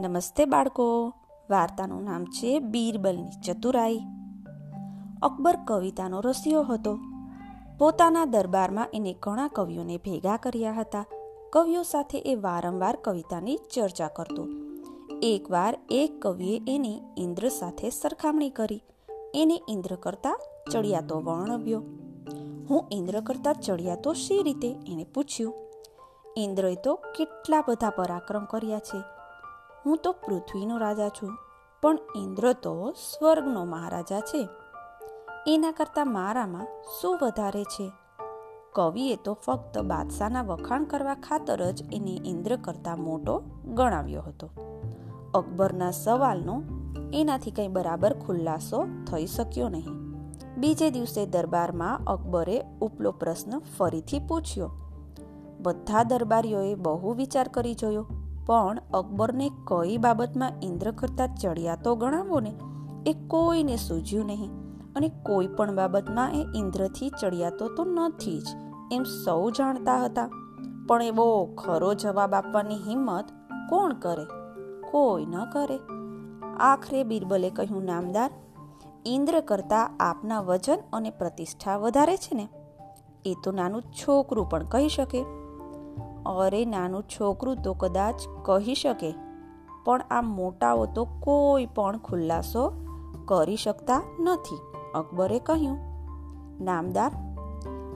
નમસ્તે 0.00 0.44
બાળકો. 0.44 1.12
વાર્તાનું 1.50 2.04
નામ 2.04 2.24
છે 2.24 2.58
બીરબલની 2.58 3.40
ચતુરાઈ. 3.44 4.00
અકબર 5.22 5.58
કવિતાનો 5.64 6.20
રસિયો 6.20 6.62
હતો. 6.62 6.98
પોતાના 7.78 8.24
દરબારમાં 8.24 8.88
એને 8.94 9.16
ઘણા 9.22 9.48
કવિઓને 9.48 9.96
ભેગા 9.96 10.36
કર્યા 10.36 10.72
હતા. 10.72 11.04
કવિઓ 11.52 11.82
સાથે 11.82 12.18
એ 12.18 12.34
વારંવાર 12.34 12.98
કવિતાની 13.04 13.58
ચર્ચા 13.74 14.08
કરતો. 14.08 14.46
એકવાર 15.22 15.78
એક 15.90 16.22
કવિએ 16.22 16.60
એની 16.68 17.00
ઇન્દ્ર 17.16 17.48
સાથે 17.48 17.90
સરખામણી 17.90 18.50
કરી. 18.50 18.82
એને 19.34 19.62
ઇન્દ્ર 19.68 19.94
કરતા 19.94 20.38
ચડિયાતો 20.72 21.20
વર્ણવ્યો. 21.20 21.82
હું 22.70 22.84
ઇન્દ્ર 22.92 23.20
કરતા 23.20 23.52
ચડિયાતો 23.52 24.12
શી 24.12 24.42
રીતે? 24.42 24.68
એને 24.68 25.04
પૂછ્યું. 25.04 25.54
ઇન્દ્રએ 26.36 26.74
તો 26.74 26.94
કેટલા 26.94 27.64
બધા 27.68 27.90
પરાક્રમ 27.90 28.44
કર્યા 28.44 28.78
છે. 28.78 29.15
હું 29.86 29.98
તો 30.02 30.12
પૃથ્વીનો 30.12 30.78
રાજા 30.78 31.08
છું, 31.08 31.38
પણ 31.82 31.98
ઇન્દ્ર 32.16 32.52
તો 32.52 32.92
સ્વર્ગનો 32.92 33.64
મહારાજા 33.64 34.20
છે. 34.20 34.48
એના 35.46 35.70
કરતાં 35.70 36.12
મારામાં 36.12 36.66
શું 37.00 37.18
વધારે 37.22 37.64
છે? 37.64 37.92
કવિએ 38.72 39.16
તો 39.16 39.34
ફક્ત 39.34 39.78
બાદશાહના 39.78 40.42
વખાણ 40.42 40.84
કરવા 40.84 41.14
ખાતર 41.14 41.70
જ 41.70 41.94
એને 41.94 42.20
ઇન્દ્ર 42.24 42.56
કરતાં 42.56 43.00
મોટો 43.00 43.42
ગણાવ્યો 43.64 44.22
હતો. 44.22 44.50
અકબરના 45.34 45.90
સવાલનો 45.90 46.62
એનાથી 47.14 47.50
કંઈ 47.50 47.68
બરાબર 47.68 48.12
ખુલાસો 48.26 48.84
થઈ 49.12 49.26
શક્યો 49.26 49.68
નહીં. 49.68 49.88
બીજે 50.56 50.90
દિવસે 50.90 51.26
દરબારમાં 51.26 52.00
અકબરે 52.06 52.64
ઉપલો 52.80 53.12
પ્રશ્ન 53.12 53.58
ફરીથી 53.58 54.18
પૂછ્યો. 54.18 54.70
બધા 55.60 56.02
દરબારીઓએ 56.02 56.74
બહુ 56.74 57.14
વિચાર 57.14 57.48
કરી 57.48 57.74
જોયો. 57.74 58.06
પણ 58.46 58.78
અકબરને 58.94 59.48
કઈ 59.48 59.96
બાબતમાં 59.96 60.52
ઇન્દ્ર 60.62 60.90
કરતા 60.90 61.26
ચડિયાતો 61.26 61.96
ગણાવો 61.96 62.40
ને? 62.40 62.54
એ 63.06 63.12
કોઈને 63.12 63.76
સૂઝ્યું 63.76 64.26
નહીં. 64.26 64.50
અને 64.96 65.08
કોઈ 65.08 65.46
પણ 65.46 65.74
બાબતમાં 65.74 66.32
એ 66.32 66.46
ઇન્દ્રથી 66.54 67.10
ચડિયાતો 67.20 67.68
તો 67.68 67.84
નથી 67.84 68.40
જ. 68.40 68.44
એમ 68.92 69.02
સૌ 69.02 69.50
જાણતા 69.50 70.04
હતા. 70.04 70.30
પણ 70.88 71.02
એવો 71.02 71.44
ખરો 71.44 71.94
જવાબ 71.94 72.34
આપવાની 72.34 72.74
હિંમત 72.74 73.24
કોણ 73.70 73.92
કરે? 73.92 74.24
કોઈ 74.90 75.26
ન 75.26 75.44
કરે. 75.44 75.78
આખરે 76.60 77.04
બિરબલે 77.04 77.50
કહ્યું, 77.50 77.84
નામદાર, 77.84 78.30
ઇન્દ્ર 79.06 79.40
કરતા 79.40 79.96
આપના 80.00 80.40
વજન 80.40 80.78
અને 80.92 81.10
પ્રતિષ્ઠા 81.10 81.76
વધારે 81.76 82.16
છે 82.16 82.34
ને? 82.34 82.48
એ 83.24 83.36
તો 83.44 83.52
નાનું 83.52 83.82
છોકરું 83.82 84.50
પણ 84.50 84.64
કહી 84.64 84.88
શકે. 84.88 85.24
અરે, 86.26 86.64
નાનું 86.64 87.02
છોકરું 87.02 87.56
તો 87.56 87.74
કદાચ 87.74 88.14
કહી 88.42 88.74
શકે. 88.74 89.14
પણ 89.84 90.00
આ 90.10 90.22
મોટાઓ 90.22 90.86
તો 90.86 91.04
કોઈ 91.04 91.66
પણ 91.66 91.98
ખુલાસો 91.98 92.72
કરી 93.24 93.56
શકતા 93.56 94.02
નથી, 94.20 94.58
અકબરે 94.94 95.38
કહ્યું. 95.38 95.78
નામદાર, 96.64 97.12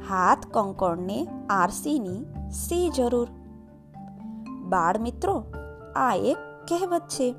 હાથ 0.08 0.46
કંકણને 0.46 1.28
આરસીની 1.50 2.26
સી 2.50 2.90
જરૂર. 2.90 3.28
બાળ 4.68 4.98
મિત્રો, 4.98 5.44
આ 5.96 6.14
એક 6.14 6.36
કહેવત 6.68 7.02
છે. 7.08 7.34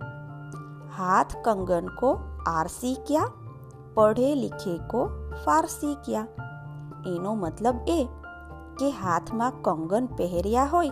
હાથ 0.97 1.36
કંગન 1.44 1.88
કો 2.00 2.17
આરસી 2.47 2.97
ક્યાં 3.08 3.31
પઢે 3.94 4.36
લિખે 4.36 4.78
કો 4.78 5.09
ફારસી 5.45 5.95
ક્યાં. 6.06 6.28
એનો 7.16 7.34
મતલબ 7.36 7.75
એ 7.88 8.08
કે 8.80 8.92
હાથમાં 8.92 9.52
કંગન 9.62 10.06
પહેર્યા 10.06 10.66
હોય, 10.66 10.92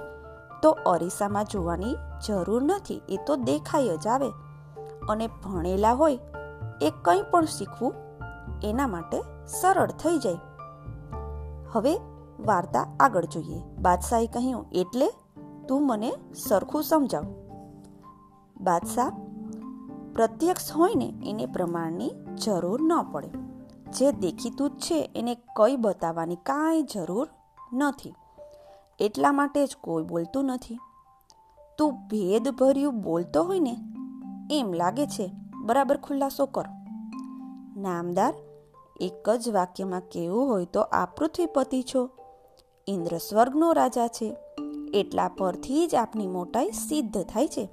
તો 0.62 0.72
અરીસામાં 0.72 1.46
જોવાની 1.46 1.96
જરૂર 2.28 2.64
નથી, 2.64 3.02
એ 3.10 3.20
તો 3.28 3.36
દેખાય 3.36 3.98
જ 3.98 4.08
આવે. 4.08 4.30
અને 5.10 5.28
ભણેલા 5.28 5.94
હોય, 5.94 6.20
એ 6.82 6.92
કંઈ 7.02 7.22
પણ 7.32 7.45
શીખવું, 7.45 7.94
એના 8.64 8.88
માટે 8.88 9.22
સરળ 9.45 9.92
થઈ 9.92 10.18
જાય. 10.18 10.38
હવે 11.72 11.98
વાર્તા 12.39 12.98
આગળ 13.00 13.26
જોઈએ. 13.26 13.64
બાદશાહે 13.82 14.28
કહ્યું, 14.28 14.66
એટલે 14.72 15.12
તું 15.68 15.88
મને 15.88 16.14
સરખું 16.48 16.84
સમજાવ. 16.84 17.23
બાદશાહ, 18.62 19.10
પ્રત્યક્ષ 20.14 20.72
હોય 20.72 20.95
ને, 20.95 21.14
એને 21.26 21.45
પ્રમાણની 21.45 22.12
જરૂર 22.45 22.82
ન 22.82 22.92
પડે. 23.12 23.30
જે 23.92 24.12
દેખીતું 24.12 24.70
જ 24.70 24.73
છે, 24.73 25.12
એને 25.16 25.36
કઈ 25.36 25.76
બતાવવાની 25.76 26.36
કાંઈ 26.36 26.82
જરૂર 26.82 27.30
નથી. 27.74 28.14
એટલા 29.00 29.32
માટે 29.32 29.66
જ 29.66 29.76
કોઈ 29.82 30.04
બોલતું 30.04 30.46
નથી. 30.46 30.78
તું 31.78 31.94
ભેદભર્યું 31.94 33.02
બોલતો 33.02 33.44
હોય 33.44 33.60
ને, 33.60 33.78
એમ 34.52 34.74
લાગે 34.74 35.08
છે, 35.08 35.32
બરાબર 35.66 35.98
ખુલાસો 35.98 36.46
કર. 36.46 36.66
નામદાર, 37.78 38.34
એક 39.00 39.30
જ 39.30 39.50
વાક્યમાં 39.50 40.00
કેવું 40.00 40.48
હોય 40.48 40.66
તો 40.66 40.82
આ 40.82 41.06
પૃથ્વીપતિ 41.06 41.82
છો. 41.82 42.10
ઇન્દ્ર 42.88 43.18
સ્વર્ગનો 43.18 43.72
રાજા 43.72 44.08
છે. 44.08 44.36
એટલા 44.94 45.28
પરથી 45.28 45.88
જ 45.88 45.96
આપની 45.96 46.28
મોટાઈ 46.28 46.72
સિદ્ધ 46.72 47.24
થાય 47.24 47.48
છે. 47.48 47.70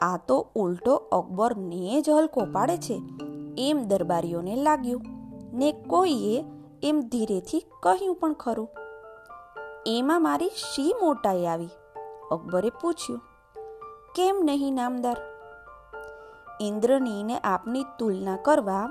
આ 0.00 0.16
તો 0.16 0.46
ઉલટો 0.54 0.94
અકબરને 0.94 2.00
જ 2.00 2.10
હલકો 2.10 2.40
પાડે 2.52 2.76
છે. 2.76 3.02
એમ 3.58 3.84
દરબારીઓને 3.84 4.56
લાગ્યું. 4.56 5.02
ને 5.52 5.72
કોઈએ 5.72 6.44
એમ 6.82 7.00
ધીરેથી 7.00 7.64
કહ્યું 7.82 8.14
પણ 8.14 8.32
ખરું. 8.32 8.68
એમાં 9.86 10.22
મારી 10.22 10.48
શી 10.48 10.94
મોટાઈ 11.02 11.46
આવી? 11.46 11.68
અકબરે 12.30 12.70
પૂછ્યું. 12.70 13.20
કેમ 14.14 14.40
નહીં 14.44 14.74
નામદાર? 14.74 15.16
ઇન્દ્રનીને 16.60 17.38
આપની 17.38 17.84
તુલના 17.98 18.36
કરવા 18.36 18.90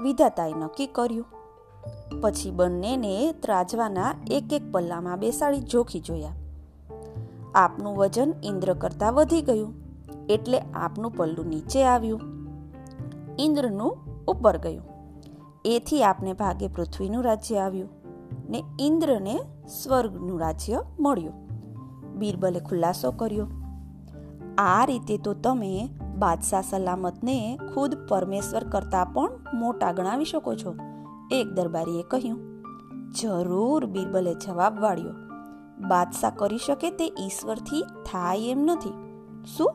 વિધાતાએ 0.00 0.52
નક્કી 0.52 0.86
કર્યું. 0.86 1.26
પછી 2.20 2.50
બંનેને 2.50 3.32
ત્રાજવાના 3.32 4.14
એક 4.30 4.52
એક 4.52 4.62
પલ્લામાં 4.72 5.18
બેસાડી 5.18 5.60
જોખી 5.60 6.00
જોયા. 6.00 6.32
આપનું 7.54 7.96
વજન 7.96 8.34
ઇન્દ્ર 8.42 8.74
કરતાં 8.74 9.12
વધી 9.12 9.42
ગયું, 9.42 9.74
એટલે 10.28 10.58
આપનું 10.58 11.10
પલ્લું 11.10 11.46
નીચે 11.46 11.84
આવ્યું. 11.84 12.20
ઇન્દ્રનું 13.38 14.24
ઉપર 14.24 14.58
ગયું. 14.58 14.84
એથી 15.64 16.02
આપને 16.02 16.32
ભાગે 16.32 16.68
પૃથ્વીનું 16.68 17.24
રાજ્ય 17.24 17.58
આવ્યું. 17.58 18.03
ને 18.48 18.64
ઇન્દ્રને 18.78 19.40
સ્વર્ગનું 19.82 20.40
રાજ્ય 20.40 20.82
મળ્યું. 21.00 21.44
બીરબલે 22.14 22.60
ખુલાસો 22.60 23.10
કર્યો. 23.10 23.46
આ 24.58 24.84
રીતે 24.84 25.18
તો 25.18 25.34
તમે 25.34 25.88
બાદશાહ 26.16 26.62
સલામતને 26.70 27.58
ખુદ 27.74 27.94
પરમેશ્વર 28.08 28.64
કરતાં 28.64 29.06
પણ 29.06 29.30
મોટા 29.54 29.92
ગણાવી 29.92 30.24
શકો 30.24 30.54
છો, 30.54 30.74
એક 31.30 31.46
દરબારીએ 31.46 32.02
કહ્યું. 32.02 32.40
જરૂર, 33.20 33.86
બીરબલે 33.86 34.34
જવાબ 34.34 34.80
વાળ્યો. 34.80 35.12
બાદશાહ 35.88 36.30
કરી 36.30 36.58
શકે 36.58 36.90
તે 36.90 37.04
ઈશ્વરથી 37.04 37.82
થાય 37.82 38.38
એમ 38.38 38.58
નથી. 38.58 38.92
શું? 39.56 39.74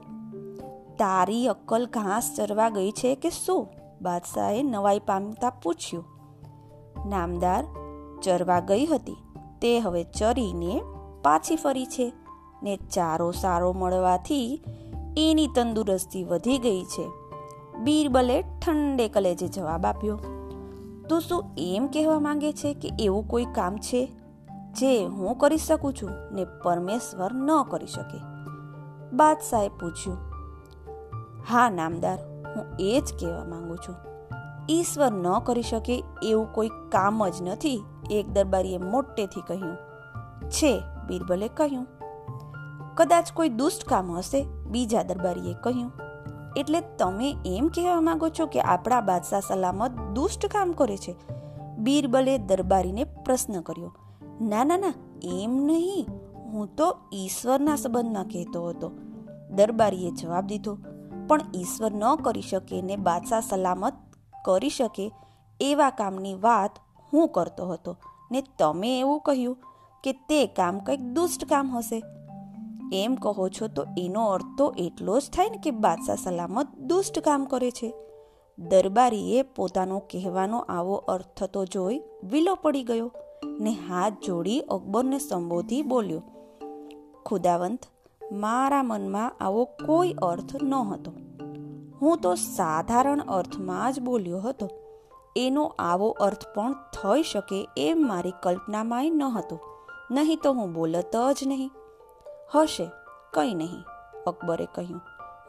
તારી 0.97 1.47
અક્કલ 1.47 1.85
ઘાસ 1.85 2.33
ચરવા 2.37 2.69
ગઈ 2.69 2.91
છે 2.91 3.15
કે 3.15 3.29
શું? 3.29 3.67
બાદશાહે 4.01 4.63
નવાઈ 4.63 4.99
પામતા 4.99 5.49
પૂછ્યું. 5.49 6.05
નામદાર 7.09 7.63
ચરવા 8.21 8.59
ગઈ 8.59 8.85
હતી. 8.85 9.17
તે 9.61 9.79
હવે 9.79 10.03
ચરીને 10.03 10.81
પાછી 11.23 11.55
ફરી 11.55 11.85
છે 11.85 12.13
ને 12.63 12.75
ચારો 12.75 13.31
સારો 13.31 13.73
મળવાથી 13.73 14.63
એની 15.17 15.47
તંદુરસ્તી 15.47 16.23
વધી 16.23 16.57
ગઈ 16.57 16.83
છે. 16.83 17.09
બીરબલે 17.79 18.41
ઠંડે 18.41 19.07
કલેજે 19.07 19.47
જવાબ 19.47 19.85
આપ્યો. 19.85 20.17
તું 21.09 21.21
શું 21.21 21.43
એમ 21.57 21.87
કહેવા 21.87 22.19
માંગે 22.19 22.53
છે 22.53 22.73
કે 22.73 22.91
એવું 22.99 23.27
કોઈ 23.27 23.45
કામ 23.45 23.77
છે? 23.77 24.11
જે 24.79 25.05
હું 25.05 25.37
કરી 25.37 25.57
શકું 25.57 25.93
છું 25.93 26.09
ને 26.31 26.45
પરમેશ્વર 26.63 27.33
ન 27.33 27.63
કરી 27.63 27.87
શકે. 27.87 28.17
બાદશાહે 29.15 29.69
પૂછ્યું. 29.69 30.17
હા, 31.49 31.69
નામદાર, 31.69 32.19
હું 32.55 32.65
એ 32.79 33.01
જ 33.01 33.13
કહેવા 33.19 33.45
માંગુ 33.45 33.75
છું. 33.75 33.95
ઈશ્વર 34.69 35.11
ન 35.11 35.39
કરી 35.39 35.61
શકે 35.61 36.03
એવું 36.23 36.53
કોઈ 36.53 36.69
કામ 36.89 37.29
જ 37.29 37.41
નથી. 37.41 37.83
એક 38.09 38.27
દરબારીએ 38.29 38.77
મોટેથી 38.77 39.41
કહ્યું, 39.47 39.77
છે, 40.49 40.73
બીરબલે 41.07 41.47
કહ્યું. 41.47 41.87
કદાચ 42.95 43.31
કોઈ 43.33 43.49
દુષ્ટ 43.49 43.89
કામ 43.89 44.11
હશે, 44.11 44.43
બીજા 44.67 45.03
દરબારીએ 45.03 45.53
કહ્યું, 45.63 45.91
એટલે 46.57 46.81
તમે 46.97 47.35
એમ 47.45 47.67
કહેવા 47.67 48.01
માંગો 48.01 48.29
છો 48.29 48.45
કે 48.45 48.61
આપણા 48.61 49.01
બાદશાહ 49.01 49.39
સલામત 49.39 49.99
દુષ્ટ 50.13 50.45
કામ 50.45 50.71
કરે 50.71 50.97
છે? 50.97 51.15
બીરબલે 51.77 52.37
દરબારીને 52.37 53.03
પ્રશ્ન 53.03 53.61
કર્યો, 53.61 53.91
ના 54.41 54.63
ના 54.63 54.77
ના, 54.77 54.93
એમ 55.23 55.53
નહીં. 55.65 56.07
હું 56.51 56.75
તો 56.75 56.97
ઈશ્વરના 57.13 57.75
સંબંધમાં 57.75 58.23
કહેતો 58.23 58.67
હતો. 58.67 58.91
દરબારીએ 59.51 60.11
જવાબ 60.11 60.45
દીધો, 60.45 60.77
પણ 61.27 61.41
ઈશ્વર 61.55 61.91
ન 61.93 62.03
કરી 62.15 62.41
શકે 62.41 62.81
ને 62.81 62.95
બાદશાહ 62.95 63.39
સલામત 63.39 63.93
કરી 64.45 64.69
શકે 64.69 65.11
એવા 65.59 65.89
કામની 65.89 66.33
વાત 66.33 66.79
હું 67.13 67.27
કરતો 67.27 67.65
હતો 67.65 67.95
ને 68.31 68.43
તમે 68.59 68.99
એવું 68.99 69.19
કહ્યું 69.19 69.57
કે 70.03 70.11
તે 70.11 70.47
કામ 70.47 70.79
કંઈક 70.79 71.01
દુષ્ટ 71.01 71.45
કામ 71.45 71.77
હશે. 71.77 72.03
એમ 72.93 73.15
કહો 73.15 73.49
છો 73.49 73.67
તો 73.67 73.85
એનો 73.97 74.25
અર્થ 74.25 74.45
તો 74.57 74.73
એટલો 74.77 75.19
જ 75.19 75.29
થાય 75.33 75.49
ને 75.49 75.57
કે 75.57 75.71
બાદશાહ 75.71 76.15
સલામત 76.15 76.75
દુષ્ટ 76.77 77.19
કામ 77.19 77.45
કરે 77.45 77.71
છે. 77.71 77.93
દરબારીએ 78.57 79.41
પોતાનો 79.41 79.99
કહેવાનો 79.99 80.59
આવો 80.59 80.95
અર્થ 80.95 81.25
થતો 81.37 81.65
જોઈ 81.65 82.01
વિલો 82.23 82.55
પડી 82.55 82.83
ગયો 82.83 83.11
ને 83.59 83.71
હાથ 83.71 84.13
જોડી 84.25 84.59
અકબરને 84.59 85.19
સંબોધી 85.19 85.81
બોલ્યો, 85.81 86.21
ખુદાવંત, 87.25 87.79
મારા 88.31 88.83
મનમાં 88.83 89.31
આવો 89.39 89.65
કોઈ 89.65 90.13
અર્થ 90.13 90.63
ન 90.63 90.73
હતો. 90.73 91.11
હું 92.01 92.17
તો 92.17 92.35
સાધારણ 92.35 93.19
અર્થમાં 93.19 93.93
જ 93.93 93.99
બોલ્યો 93.99 94.39
હતો. 94.39 94.69
એનો 95.39 95.75
આવો 95.79 96.09
અર્થ 96.09 96.45
પણ 96.55 96.73
થઈ 96.73 97.23
શકે 97.23 97.67
એમ 97.77 98.05
મારી 98.07 98.33
કલ્પનામાંય 98.43 99.09
ન 99.09 99.23
હતો. 99.23 99.59
નહીં 100.11 100.39
તો 100.43 100.53
હું 100.53 100.73
બોલત 100.73 101.15
જ 101.33 101.47
નહીં. 101.47 101.71
હશે, 102.55 102.91
કંઈ 103.33 103.53
નહીં, 103.53 103.83
અકબરે 104.27 104.67
કહ્યું. 104.75 105.01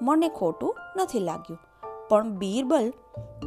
મને 0.03 0.29
ખોટું 0.29 0.75
નથી 0.97 1.19
લાગ્યું. 1.19 1.59
પણ 2.09 2.31
બીરબલ 2.31 2.93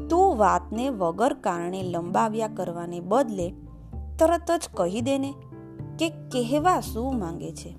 તું 0.10 0.38
વાતને 0.38 0.90
વગર 0.90 1.34
કારણે 1.34 1.84
લંબાવ્યા 1.84 2.48
કરવાને 2.48 3.00
બદલે 3.00 3.54
તરત 4.20 4.52
જ 4.52 4.70
કહી 4.74 5.02
દેને 5.02 5.34
કે 6.00 6.10
કહેવા 6.10 6.80
શું 6.82 7.20
માંગે 7.20 7.52
છે. 7.52 7.76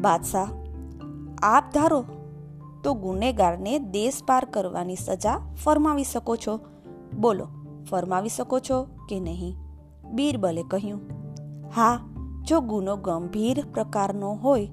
બાદશાહ, 0.00 0.48
આપ 1.42 1.64
ધારો, 1.74 2.04
તો 2.84 2.94
ગુનેગારને 2.94 3.78
દેશ 3.78 4.22
પાર 4.26 4.44
કરવાની 4.44 4.96
સજા 4.96 5.40
ફરમાવી 5.64 6.04
શકો 6.04 6.36
છો. 6.36 6.60
બોલો, 7.20 7.48
ફરમાવી 7.90 8.28
શકો 8.28 8.58
છો 8.58 8.86
કે 9.08 9.20
નહીં? 9.20 9.56
બીરબલે 10.12 10.62
કહ્યું, 10.62 11.00
હા, 11.74 12.00
જો 12.48 12.60
ગુનો 12.60 12.96
ગંભીર 12.96 13.64
પ્રકારનો 13.74 14.32
હોય, 14.32 14.68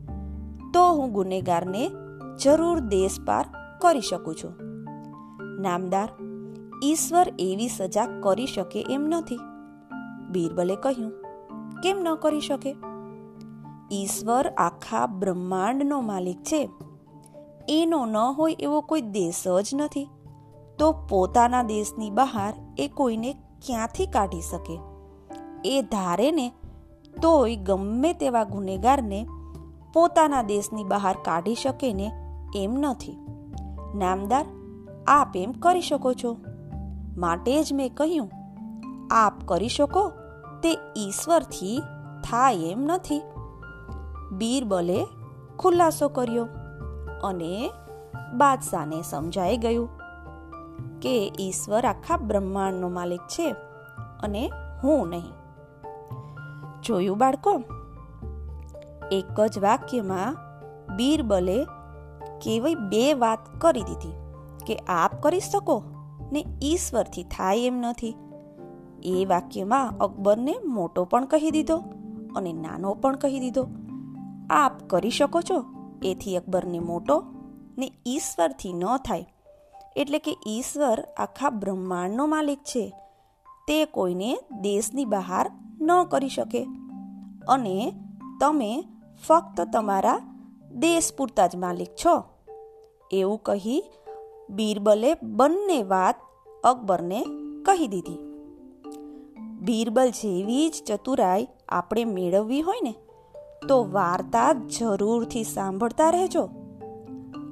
તો 0.73 0.91
હું 0.91 1.11
ગુનેગારને 1.11 1.89
જરૂર 2.43 2.79
દેશ 2.79 3.17
પાર 3.25 3.45
કરી 3.81 4.01
શકું 4.01 4.35
છું. 4.35 4.53
નામદાર, 5.61 6.09
ઈશ્વર 6.83 7.33
એવી 7.39 7.67
સજા 7.67 8.19
કરી 8.19 8.45
શકે 8.45 8.85
એમ 8.89 9.01
નથી. 9.01 9.39
બીરબલે 10.29 10.75
કહ્યું, 10.75 11.11
કેમ 11.83 11.97
ન 11.99 12.15
કરી 12.15 12.41
શકે? 12.41 12.75
ઈશ્વર 13.91 14.47
આખા 14.57 15.07
બ્રહ્માંડનો 15.07 16.01
માલિક 16.01 16.43
છે. 16.43 16.69
એનો 17.69 18.05
ન 18.05 18.17
હોય 18.17 18.55
એવો 18.59 18.81
કોઈ 18.81 19.01
દેશ 19.01 19.47
જ 19.47 19.75
નથી. 19.75 20.09
તો 20.79 20.91
પોતાના 20.91 21.63
દેશની 21.63 22.09
બહાર 22.09 22.53
એ 22.77 22.87
કોઈને 22.87 23.33
ક્યાંથી 23.65 24.05
કાઢી 24.05 24.41
શકે? 24.41 24.79
એ 25.65 25.81
ધારે 25.81 26.31
ને 26.31 26.53
તોય 27.21 27.55
ગમે 27.55 28.13
તેવા 28.13 28.43
ગુનેગારને 28.43 29.27
પોતાના 29.93 30.41
દેશની 30.41 30.83
બહાર 30.83 31.17
કાઢી 31.23 31.55
શકે 31.55 31.93
ને 31.93 32.11
એમ 32.55 32.73
નથી. 32.73 33.17
નામદાર, 33.95 34.45
આપ 35.07 35.37
એમ 35.37 35.51
કરી 35.51 35.81
શકો 35.81 36.13
છો. 36.13 36.37
માટે 37.17 37.63
જ 37.63 37.73
મેં 37.73 37.93
કહ્યું, 37.95 38.29
આપ 39.11 39.33
કરી 39.45 39.67
શકો, 39.67 40.09
તે 40.63 40.71
ઈશ્વરથી 40.97 41.81
થાય 42.23 42.55
એમ 42.55 42.81
નથી. 42.81 43.21
બીરબલે 44.31 45.05
ખુલાસો 45.59 46.09
કર્યો 46.09 46.47
અને 47.23 47.71
બાદશાહને 48.33 49.01
સમજાઈ 49.01 49.57
ગયું. 49.57 49.89
કે 51.01 51.31
ઈશ્વર 51.39 51.85
આખા 51.85 52.17
બ્રહ્માંડનો 52.17 52.89
માલિક 52.89 53.21
છે 53.21 53.55
અને 54.23 54.51
હું 54.83 55.09
નહીં. 55.09 55.33
જોયું 56.83 57.17
બાળકો? 57.17 57.63
એક 59.11 59.45
જ 59.45 59.59
વાક્યમાં 59.59 60.35
બીરબલે 60.97 61.63
કેવી 62.41 62.75
બે 62.75 63.13
વાત 63.13 63.39
કરી 63.61 63.83
દીધી 63.83 64.13
કે 64.65 64.75
આપ 64.75 65.23
કરી 65.23 65.39
શકો 65.39 65.83
ને 66.31 66.45
ઈશ્વરથી 66.63 67.23
થાય 67.23 67.59
એમ 67.59 67.77
નથી. 67.77 68.15
એ 69.03 69.25
વાક્યમાં 69.25 69.97
અકબરને 69.97 70.55
મોટો 70.65 71.05
પણ 71.05 71.25
કહી 71.25 71.51
દીધો 71.51 71.77
અને 72.35 72.53
નાનો 72.53 72.93
પણ 72.93 73.15
કહી 73.15 73.39
દીધો. 73.39 73.67
આપ 74.49 74.89
કરી 74.89 75.09
શકો 75.09 75.41
છો, 75.41 75.65
એથી 76.03 76.37
અકબરને 76.37 76.79
મોટો 76.79 77.23
ને 77.77 77.91
ઈશ્વરથી 78.07 78.73
ન 78.73 78.97
થાય. 78.97 79.25
એટલે 79.97 80.19
કે 80.19 80.37
ઈશ્વર 80.47 81.07
આખા 81.17 81.49
બ્રહ્માંડનો 81.49 82.25
માલિક 82.25 82.59
છે. 82.59 82.93
તે 83.67 83.85
કોઈને 83.85 84.39
દેશની 84.61 85.05
બહાર 85.05 85.51
ન 85.81 86.03
કરી 86.03 86.29
શકે. 86.29 86.67
અને 87.49 87.93
તમે 88.41 88.85
ફક્ત 89.27 89.61
તમારા 89.73 90.19
દેશ 90.75 91.13
પૂરતા 91.17 91.47
જ 91.47 91.55
માલિક 91.55 91.87
છો. 92.05 92.23
એવું 93.11 93.43
કહી 93.43 93.83
બીરબલે 94.49 95.13
બંને 95.13 95.83
વાત 95.83 96.15
અકબરને 96.63 97.25
કહી 97.65 97.87
દીધી. 97.87 98.19
બીરબલ 99.59 100.09
જેવી 100.09 100.69
જ 100.69 100.73
ચતુરાઈ 100.85 101.47
આપણે 101.69 102.05
મેળવવી 102.05 102.61
હોય 102.61 102.77
ને, 102.83 102.95
તો 103.67 103.87
વાર્તા 103.91 104.53
જરૂરથી 104.53 105.43
સાંભળતા 105.43 106.09
રહેજો. 106.09 106.49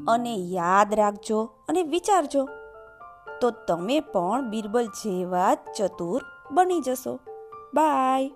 અને 0.07 0.35
યાદ 0.35 0.93
રાખજો 0.93 1.43
અને 1.67 1.83
વિચારજો. 1.83 2.47
તો 3.41 3.51
તમે 3.51 3.99
પણ 3.99 4.49
બીરબલ 4.49 4.85
જેવા 4.85 5.55
ચતુર 5.55 6.23
બની 6.51 6.79
જશો. 6.79 7.19
બાય. 7.73 8.31